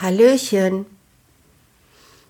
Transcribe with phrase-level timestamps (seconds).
[0.00, 0.86] Hallöchen.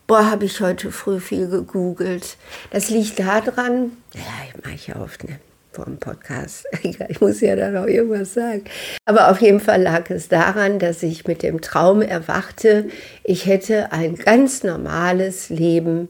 [0.08, 2.36] Boah, habe ich heute früh viel gegoogelt.
[2.72, 5.38] Das liegt daran, ja, ich mache ja oft ne,
[5.70, 6.66] vor dem Podcast.
[7.08, 8.64] Ich muss ja da noch irgendwas sagen.
[9.04, 12.88] Aber auf jeden Fall lag es daran, dass ich mit dem Traum erwachte,
[13.22, 16.08] ich hätte ein ganz normales Leben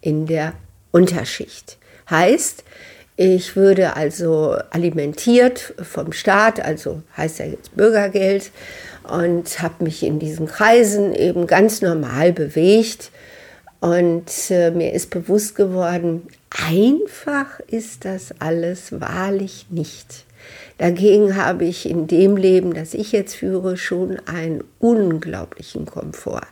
[0.00, 0.54] in der
[0.90, 1.78] Unterschicht.
[2.10, 2.64] Heißt,
[3.16, 8.50] ich würde also alimentiert vom Staat, also heißt ja jetzt Bürgergeld,
[9.08, 13.10] und habe mich in diesen Kreisen eben ganz normal bewegt.
[13.80, 20.24] Und äh, mir ist bewusst geworden, einfach ist das alles wahrlich nicht.
[20.78, 26.46] Dagegen habe ich in dem Leben, das ich jetzt führe, schon einen unglaublichen Komfort.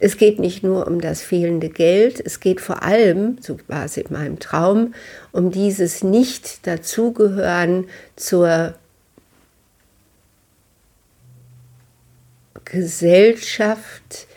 [0.00, 3.96] Es geht nicht nur um das fehlende Geld, es geht vor allem, so war es
[3.96, 4.94] in meinem Traum,
[5.32, 8.74] um dieses Nicht-Dazugehören zur
[12.64, 14.28] Gesellschaft,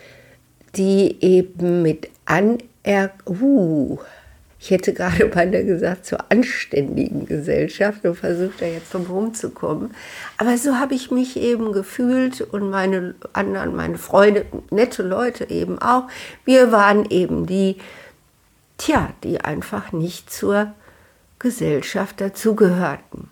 [0.74, 3.98] die eben mit Aner uh,
[4.62, 9.94] ich hätte gerade beinahe gesagt, zur anständigen Gesellschaft und versucht da jetzt drum rumzukommen.
[10.38, 15.80] Aber so habe ich mich eben gefühlt und meine anderen, meine Freunde, nette Leute eben
[15.80, 16.08] auch.
[16.44, 17.76] Wir waren eben die,
[18.78, 20.72] tja, die einfach nicht zur
[21.38, 23.28] Gesellschaft dazugehörten.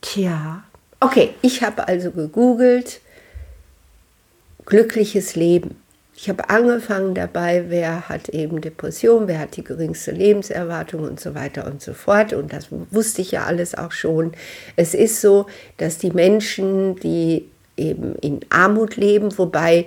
[0.00, 0.62] Tja,
[1.02, 3.00] Okay, ich habe also gegoogelt,
[4.64, 5.81] glückliches Leben.
[6.22, 11.34] Ich habe angefangen dabei, wer hat eben Depression, wer hat die geringste Lebenserwartung und so
[11.34, 12.32] weiter und so fort.
[12.32, 14.30] Und das wusste ich ja alles auch schon.
[14.76, 15.46] Es ist so,
[15.78, 19.86] dass die Menschen, die eben in Armut leben, wobei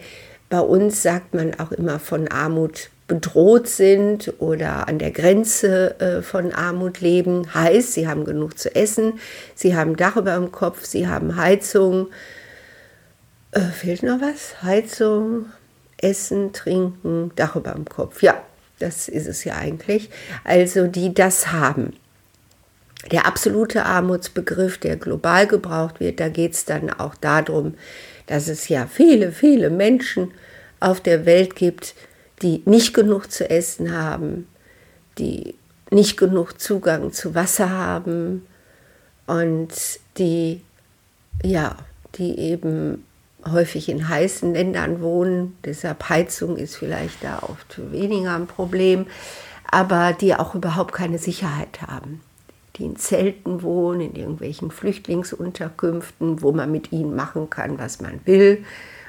[0.50, 6.22] bei uns sagt man auch immer von Armut bedroht sind oder an der Grenze äh,
[6.22, 7.54] von Armut leben.
[7.54, 9.22] Heißt, sie haben genug zu essen,
[9.54, 12.08] sie haben Dach über dem Kopf, sie haben Heizung.
[13.52, 14.62] Äh, fehlt noch was?
[14.64, 15.46] Heizung,
[16.06, 18.22] Essen, Trinken, Dach über dem Kopf.
[18.22, 18.42] Ja,
[18.80, 20.10] das ist es ja eigentlich.
[20.44, 21.94] Also die das haben.
[23.12, 27.76] Der absolute Armutsbegriff, der global gebraucht wird, da geht es dann auch darum,
[28.28, 30.32] dass es ja viele, viele Menschen
[30.80, 31.96] auf der Welt gibt,
[32.42, 34.48] die nicht genug zu essen haben,
[35.18, 35.56] die
[35.92, 38.46] nicht genug Zugang zu Wasser haben
[39.28, 39.72] und
[40.18, 40.62] die,
[41.44, 41.76] ja,
[42.18, 43.06] die eben
[43.52, 45.58] häufig in heißen Ländern wohnen.
[45.66, 49.08] Deshalb Heizung ist vielleicht da oft weniger ein Problem,
[49.70, 52.22] aber die auch überhaupt keine Sicherheit haben.
[52.76, 58.20] Die in Zelten wohnen, in irgendwelchen Flüchtlingsunterkünften, wo man mit ihnen machen kann, was man
[58.26, 58.64] will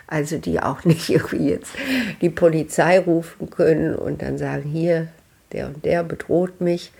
[0.06, 1.72] also die auch nicht irgendwie jetzt
[2.20, 5.08] die Polizei rufen können und dann sagen, hier,
[5.52, 6.92] der und der bedroht mich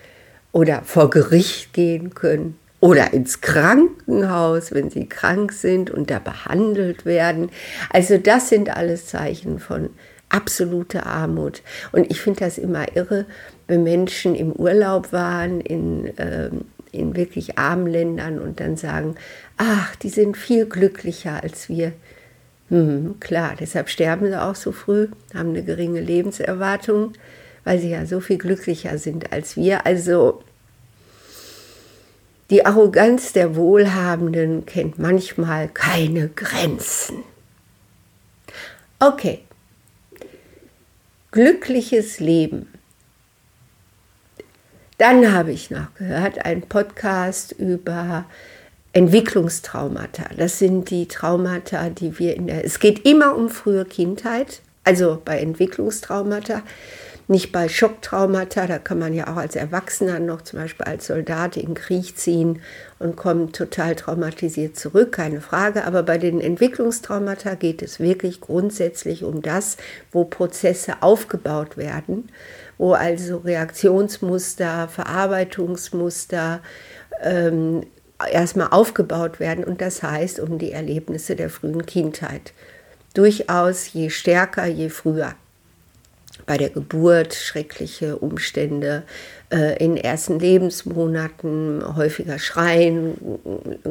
[0.52, 7.06] oder vor Gericht gehen können oder ins Krankenhaus, wenn sie krank sind und da behandelt
[7.06, 7.50] werden.
[7.90, 9.90] Also das sind alles Zeichen von
[10.28, 11.62] absoluter Armut.
[11.92, 13.26] Und ich finde das immer irre,
[13.66, 19.16] wenn Menschen im Urlaub waren, in, ähm, in wirklich armen Ländern und dann sagen,
[19.56, 21.92] ach, die sind viel glücklicher als wir.
[22.68, 27.12] Hm, klar, deshalb sterben sie auch so früh, haben eine geringe Lebenserwartung,
[27.64, 29.86] weil sie ja so viel glücklicher sind als wir.
[29.86, 30.42] Also
[32.50, 37.24] die Arroganz der Wohlhabenden kennt manchmal keine Grenzen.
[38.98, 39.40] Okay,
[41.32, 42.68] glückliches Leben.
[44.98, 48.24] Dann habe ich noch gehört, einen Podcast über
[48.94, 50.30] Entwicklungstraumata.
[50.38, 52.64] Das sind die Traumata, die wir in der.
[52.64, 56.62] Es geht immer um frühe Kindheit, also bei Entwicklungstraumata,
[57.28, 58.66] nicht bei Schocktraumata.
[58.66, 62.16] Da kann man ja auch als Erwachsener noch zum Beispiel als Soldat in den Krieg
[62.16, 62.60] ziehen
[62.98, 65.84] und kommt total traumatisiert zurück, keine Frage.
[65.84, 69.76] Aber bei den Entwicklungstraumata geht es wirklich grundsätzlich um das,
[70.12, 72.28] wo Prozesse aufgebaut werden,
[72.78, 76.60] wo also Reaktionsmuster, Verarbeitungsmuster,
[77.22, 77.82] ähm,
[78.32, 82.52] erstmal aufgebaut werden und das heißt um die Erlebnisse der frühen Kindheit.
[83.14, 85.34] Durchaus je stärker, je früher.
[86.44, 89.04] Bei der Geburt schreckliche Umstände,
[89.50, 93.14] äh, in ersten Lebensmonaten häufiger schreien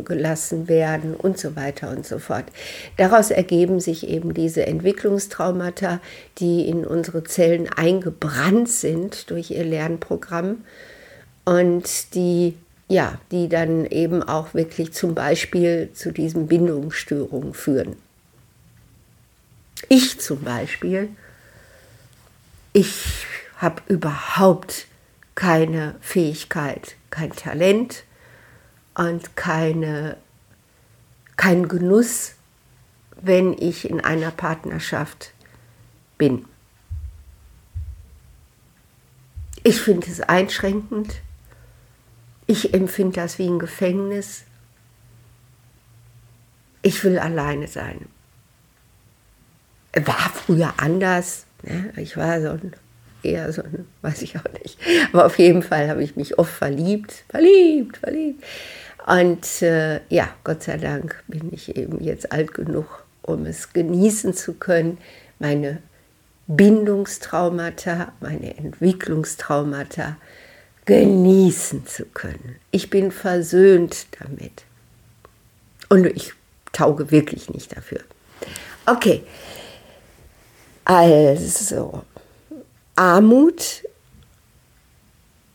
[0.05, 2.45] gelassen werden und so weiter und so fort.
[2.97, 5.99] Daraus ergeben sich eben diese Entwicklungstraumata,
[6.37, 10.63] die in unsere Zellen eingebrannt sind durch ihr Lernprogramm
[11.45, 12.55] und die
[12.87, 17.95] ja, die dann eben auch wirklich zum Beispiel zu diesen Bindungsstörungen führen.
[19.89, 21.09] Ich zum Beispiel,
[22.75, 23.25] ich
[23.57, 24.87] habe überhaupt
[25.33, 28.03] keine Fähigkeit, kein Talent
[28.93, 30.17] und keine,
[31.37, 32.35] keinen Genuss
[33.21, 35.31] wenn ich in einer Partnerschaft
[36.17, 36.45] bin.
[39.63, 41.21] Ich finde es einschränkend.
[42.45, 44.43] Ich empfinde das wie ein Gefängnis.
[46.83, 48.07] Ich will alleine sein.
[49.93, 51.45] War früher anders.
[51.65, 51.93] Ne?
[51.97, 52.73] Ich war so ein,
[53.23, 54.79] eher so ein, weiß ich auch nicht.
[55.11, 57.23] Aber auf jeden Fall habe ich mich oft verliebt.
[57.29, 58.43] Verliebt, verliebt.
[59.05, 64.33] Und äh, ja, Gott sei Dank bin ich eben jetzt alt genug, um es genießen
[64.33, 64.97] zu können,
[65.39, 65.79] meine
[66.47, 70.17] Bindungstraumata, meine Entwicklungstraumata
[70.85, 72.57] genießen zu können.
[72.71, 74.63] Ich bin versöhnt damit.
[75.89, 76.33] Und ich
[76.71, 78.01] tauge wirklich nicht dafür.
[78.85, 79.23] Okay,
[80.85, 82.01] also
[82.95, 83.83] Armut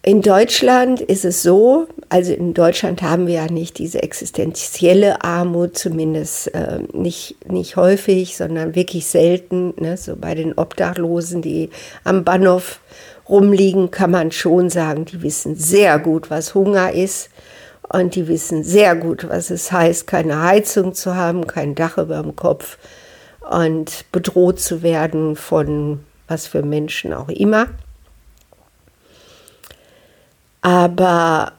[0.02, 5.76] in Deutschland ist es so, also in Deutschland haben wir ja nicht diese existenzielle Armut,
[5.76, 9.74] zumindest äh, nicht, nicht häufig, sondern wirklich selten.
[9.76, 9.98] Ne?
[9.98, 11.68] So bei den Obdachlosen, die
[12.02, 12.80] am Bahnhof
[13.28, 17.28] rumliegen, kann man schon sagen, die wissen sehr gut, was Hunger ist.
[17.92, 22.22] Und die wissen sehr gut, was es heißt, keine Heizung zu haben, kein Dach über
[22.22, 22.78] dem Kopf
[23.50, 27.66] und bedroht zu werden von was für Menschen auch immer.
[30.62, 31.52] Aber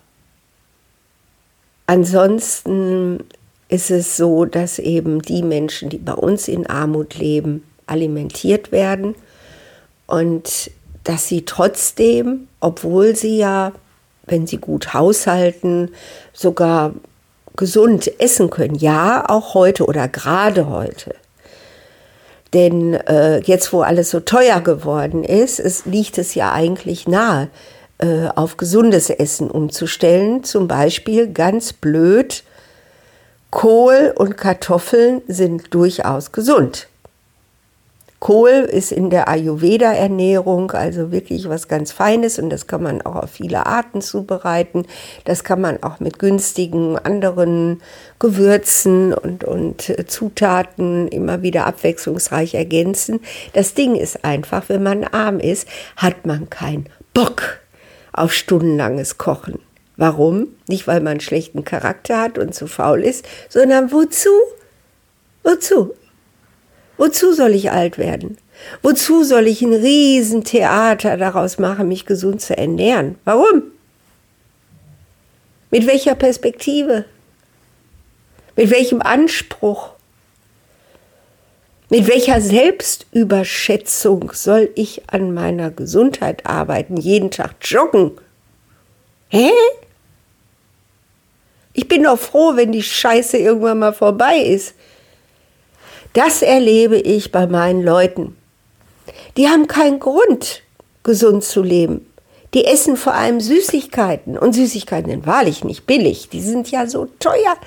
[1.88, 3.26] ansonsten
[3.68, 9.16] ist es so, dass eben die Menschen, die bei uns in Armut leben, alimentiert werden
[10.08, 10.72] und
[11.04, 13.74] dass sie trotzdem, obwohl sie ja,
[14.28, 15.90] wenn sie gut haushalten,
[16.32, 16.94] sogar
[17.58, 18.76] gesund essen können.
[18.76, 21.16] Ja, auch heute oder gerade heute.
[22.54, 27.50] Denn äh, jetzt, wo alles so teuer geworden ist, es liegt es ja eigentlich nahe,
[28.00, 30.44] äh, auf gesundes Essen umzustellen.
[30.44, 32.44] Zum Beispiel ganz blöd,
[33.52, 36.88] Kohl und Kartoffeln sind durchaus gesund.
[38.22, 43.16] Kohl ist in der Ayurveda-Ernährung also wirklich was ganz Feines und das kann man auch
[43.16, 44.86] auf viele Arten zubereiten.
[45.26, 47.82] Das kann man auch mit günstigen anderen
[48.20, 53.22] Gewürzen und, und Zutaten immer wieder abwechslungsreich ergänzen.
[53.54, 55.68] Das Ding ist einfach, wenn man arm ist,
[55.98, 56.86] hat man keinen
[57.16, 57.58] Bock
[58.14, 59.58] auf stundenlanges Kochen.
[59.98, 60.50] Warum?
[60.68, 64.30] Nicht, weil man schlechten Charakter hat und zu faul ist, sondern wozu?
[65.44, 65.96] Wozu?
[66.98, 68.38] Wozu soll ich alt werden?
[68.82, 73.18] Wozu soll ich ein Riesentheater daraus machen, mich gesund zu ernähren?
[73.26, 73.64] Warum?
[75.72, 77.06] Mit welcher Perspektive?
[78.56, 79.92] Mit welchem Anspruch?
[81.90, 88.12] Mit welcher Selbstüberschätzung soll ich an meiner Gesundheit arbeiten, jeden Tag joggen?
[89.30, 89.52] Hä?
[91.74, 94.76] Ich bin doch froh, wenn die Scheiße irgendwann mal vorbei ist.
[96.14, 98.36] Das erlebe ich bei meinen Leuten.
[99.38, 100.62] Die haben keinen Grund,
[101.04, 102.11] gesund zu leben.
[102.54, 104.38] Die essen vor allem Süßigkeiten.
[104.38, 106.30] Und Süßigkeiten sind wahrlich nicht billig.
[106.30, 107.58] Die sind ja so teuer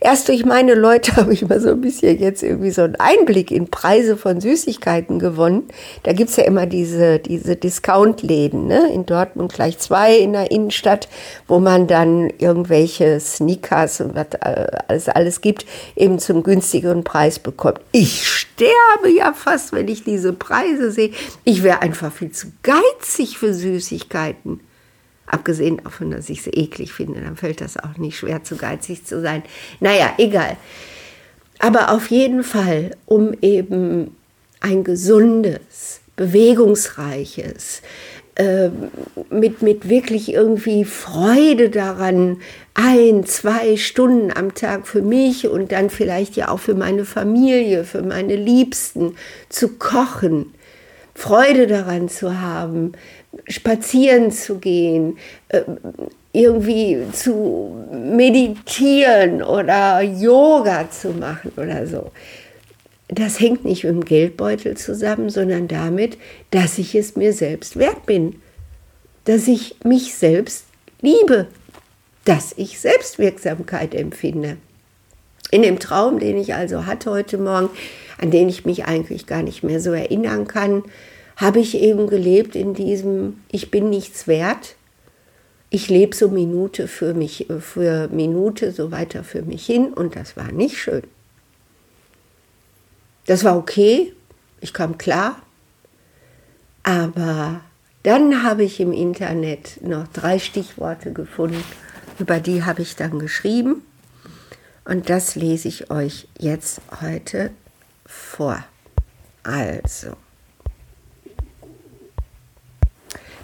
[0.00, 3.50] erst durch meine Leute habe ich mal so ein bisschen jetzt irgendwie so einen Einblick
[3.50, 5.64] in Preise von Süßigkeiten gewonnen.
[6.02, 8.90] Da gibt es ja immer diese, diese Discount-Läden, ne?
[8.92, 11.08] in Dortmund gleich zwei in der Innenstadt,
[11.48, 17.80] wo man dann irgendwelche Sneakers und was alles, alles gibt, eben zum günstigeren Preis bekommt.
[17.92, 21.10] Ich sterbe ja fast, wenn ich diese Preise sehe.
[21.44, 24.60] Ich wäre einfach viel zu geizig für Süßigkeiten.
[25.26, 29.04] Abgesehen davon, dass ich sie eklig finde, dann fällt das auch nicht schwer, zu geizig
[29.04, 29.42] zu sein.
[29.80, 30.56] Naja, egal.
[31.58, 34.16] Aber auf jeden Fall, um eben
[34.60, 37.82] ein gesundes, bewegungsreiches,
[38.36, 38.68] äh,
[39.30, 42.38] mit, mit wirklich irgendwie Freude daran,
[42.74, 47.84] ein, zwei Stunden am Tag für mich und dann vielleicht ja auch für meine Familie,
[47.84, 49.16] für meine Liebsten
[49.48, 50.52] zu kochen,
[51.14, 52.92] Freude daran zu haben,
[53.48, 55.16] spazieren zu gehen,
[55.48, 55.62] äh,
[56.32, 62.10] irgendwie zu meditieren oder Yoga zu machen oder so.
[63.08, 66.18] Das hängt nicht mit dem Geldbeutel zusammen, sondern damit,
[66.50, 68.36] dass ich es mir selbst wert bin,
[69.24, 70.64] dass ich mich selbst
[71.00, 71.46] liebe,
[72.24, 74.56] dass ich Selbstwirksamkeit empfinde.
[75.52, 77.70] In dem Traum, den ich also hatte heute Morgen,
[78.18, 80.82] an den ich mich eigentlich gar nicht mehr so erinnern kann,
[81.36, 84.74] habe ich eben gelebt in diesem, ich bin nichts wert.
[85.70, 90.36] Ich lebe so Minute für mich, für Minute so weiter für mich hin und das
[90.36, 91.02] war nicht schön.
[93.26, 94.12] Das war okay,
[94.60, 95.36] ich kam klar,
[96.82, 97.60] aber
[98.04, 101.62] dann habe ich im Internet noch drei Stichworte gefunden,
[102.20, 103.82] über die habe ich dann geschrieben
[104.84, 107.50] und das lese ich euch jetzt heute
[108.06, 108.64] vor.
[109.42, 110.16] Also,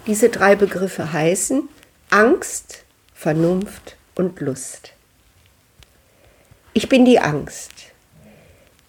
[0.07, 1.67] diese drei Begriffe heißen
[2.09, 4.93] Angst, Vernunft und Lust.
[6.73, 7.92] Ich bin die Angst.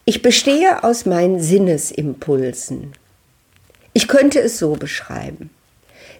[0.06, 2.92] Ich bestehe aus meinen Sinnesimpulsen.
[3.94, 5.48] Ich könnte es so beschreiben.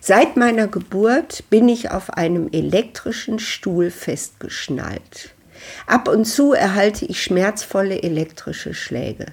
[0.00, 5.34] Seit meiner Geburt bin ich auf einem elektrischen Stuhl festgeschnallt.
[5.86, 9.26] Ab und zu erhalte ich schmerzvolle elektrische Schläge.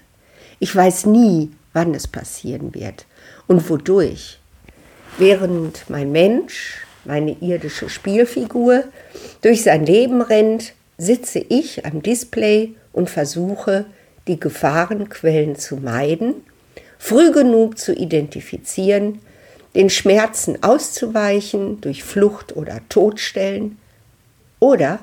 [0.60, 3.06] Ich weiß nie, wann es passieren wird
[3.48, 4.38] und wodurch.
[5.18, 8.84] Während mein Mensch, meine irdische Spielfigur,
[9.42, 13.86] durch sein Leben rennt, sitze ich am Display und versuche,
[14.28, 16.36] die Gefahrenquellen zu meiden,
[17.00, 19.20] früh genug zu identifizieren,
[19.76, 23.78] den Schmerzen auszuweichen durch Flucht oder Todstellen,
[24.60, 25.00] oder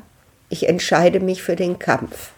[0.51, 2.31] ich entscheide mich für den Kampf.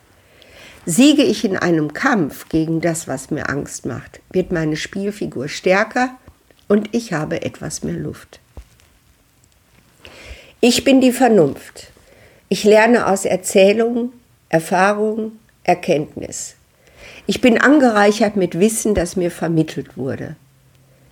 [0.86, 6.16] Siege ich in einem Kampf gegen das, was mir Angst macht, wird meine Spielfigur stärker
[6.68, 8.40] und ich habe etwas mehr Luft.
[10.60, 11.88] Ich bin die Vernunft.
[12.48, 14.12] Ich lerne aus Erzählung,
[14.48, 15.32] Erfahrung,
[15.62, 16.56] Erkenntnis.
[17.30, 20.34] Ich bin angereichert mit Wissen, das mir vermittelt wurde.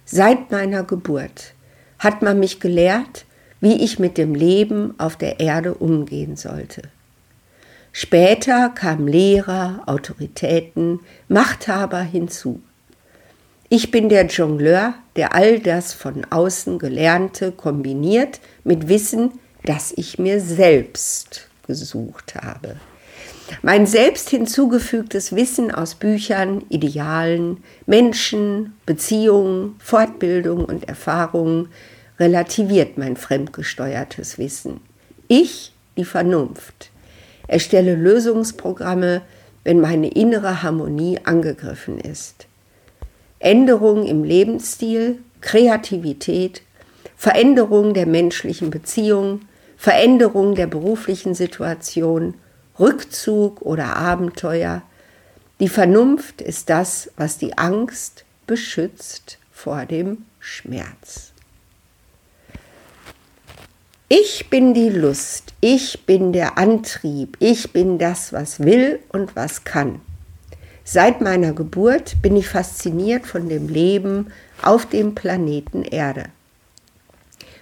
[0.05, 1.55] Seit meiner Geburt
[2.01, 3.25] hat man mich gelehrt,
[3.61, 6.83] wie ich mit dem Leben auf der Erde umgehen sollte.
[7.93, 10.99] Später kamen Lehrer, Autoritäten,
[11.29, 12.63] Machthaber hinzu.
[13.69, 20.19] Ich bin der Jongleur, der all das von außen Gelernte kombiniert mit Wissen, das ich
[20.19, 22.75] mir selbst gesucht habe.
[23.63, 31.69] Mein selbst hinzugefügtes Wissen aus Büchern, Idealen, Menschen, Beziehungen, Fortbildung und Erfahrungen
[32.21, 34.81] relativiert mein fremdgesteuertes Wissen.
[35.29, 36.91] Ich, die Vernunft,
[37.47, 39.23] erstelle Lösungsprogramme,
[39.65, 42.47] wenn meine innere Harmonie angegriffen ist.
[43.39, 46.63] Änderungen im Lebensstil, Kreativität,
[47.17, 49.43] Veränderung der menschlichen Beziehung,
[49.77, 52.35] Veränderung der beruflichen Situation,
[52.79, 54.83] Rückzug oder Abenteuer.
[55.61, 61.33] Die Vernunft ist das, was die Angst beschützt vor dem Schmerz.
[64.09, 69.65] Ich bin die Lust, ich bin der Antrieb, ich bin das, was will und was
[69.65, 70.01] kann.
[70.85, 74.33] Seit meiner Geburt bin ich fasziniert von dem Leben
[74.63, 76.25] auf dem Planeten Erde.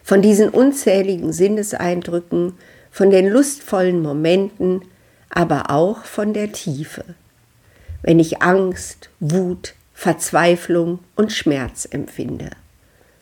[0.04, 2.52] Von diesen unzähligen Sinneseindrücken,
[2.92, 4.82] von den lustvollen Momenten,
[5.30, 7.04] aber auch von der Tiefe.
[8.02, 12.50] Wenn ich Angst, Wut, Verzweiflung und Schmerz empfinde.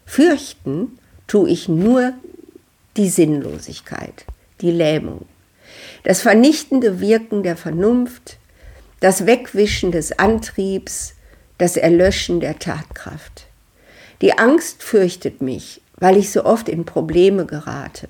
[0.06, 2.12] Fürchten tue ich nur
[2.96, 4.24] die Sinnlosigkeit,
[4.60, 5.26] die Lähmung,
[6.02, 8.38] das vernichtende Wirken der Vernunft,
[9.00, 11.14] das Wegwischen des Antriebs,
[11.58, 13.46] das Erlöschen der Tatkraft.
[14.20, 18.08] Die Angst fürchtet mich, weil ich so oft in Probleme gerate.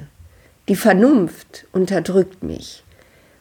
[0.68, 2.83] Die Vernunft unterdrückt mich,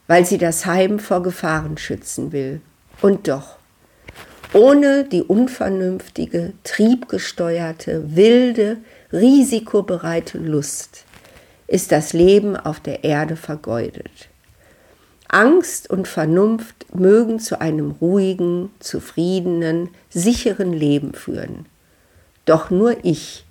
[0.08, 2.62] weil sie das Heim vor Gefahren schützen will.
[3.02, 3.58] Und doch,
[4.54, 8.78] ohne die unvernünftige, triebgesteuerte, wilde,
[9.12, 11.06] risikobereite Lust
[11.68, 14.30] ist das Leben auf der Erde vergeudet.
[15.28, 21.66] Angst und Vernunft mögen zu einem ruhigen, zufriedenen, sicheren Leben führen.
[22.46, 23.44] Doch nur ich,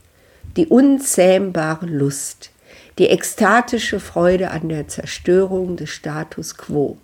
[0.56, 2.50] die unzähmbare Lust,
[2.98, 6.98] die ekstatische Freude an der Zerstörung des Status quo,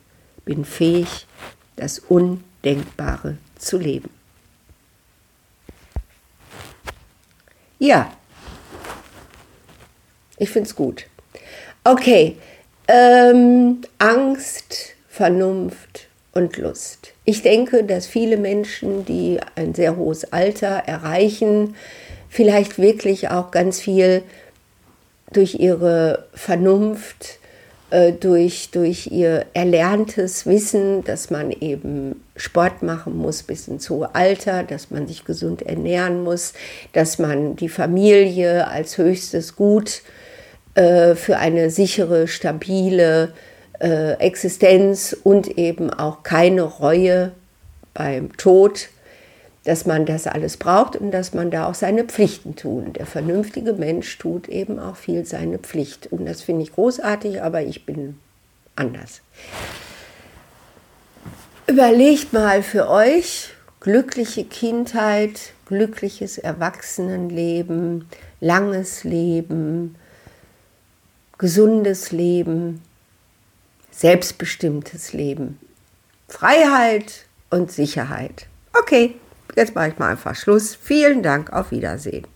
[0.45, 1.27] bin fähig,
[1.77, 4.11] das Undenkbare zu leben.
[7.79, 8.13] Ja,
[10.37, 11.07] ich finde es gut.
[11.85, 12.37] Okay,
[12.89, 17.13] ähm, Angst, Vernunft und Lust.
[17.25, 21.77] Ich denke, dass viele Menschen, die ein sehr hohes Alter erreichen,
[22.29, 24.23] vielleicht wirklich auch ganz viel
[25.33, 27.39] durch ihre Vernunft,
[27.91, 34.15] äh, durch, durch ihr erlerntes Wissen, dass man eben Sport machen muss bis ins hohe
[34.15, 36.53] Alter, dass man sich gesund ernähren muss,
[36.93, 40.03] dass man die Familie als höchstes Gut
[40.75, 43.33] äh, für eine sichere, stabile
[43.81, 47.33] äh, Existenz und eben auch keine Reue
[47.95, 48.89] beim Tod,
[49.69, 52.97] dass man das alles braucht und dass man da auch seine Pflichten tut.
[52.97, 56.07] Der vernünftige Mensch tut eben auch viel seine Pflicht.
[56.07, 58.19] Und das finde ich großartig, aber ich bin
[58.77, 59.21] anders.
[61.67, 68.09] Überlegt mal für euch glückliche Kindheit, glückliches Erwachsenenleben,
[68.41, 69.97] langes Leben,
[71.37, 72.81] gesundes Leben,
[73.91, 75.59] selbstbestimmtes Leben,
[76.27, 78.47] Freiheit und Sicherheit.
[78.73, 79.15] Okay,
[79.57, 80.75] jetzt mache ich mal einfach Schluss.
[80.75, 82.27] Vielen Dank, auf Wiedersehen.